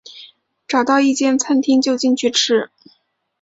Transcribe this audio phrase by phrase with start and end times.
[0.67, 2.71] 找到一间餐厅就进去吃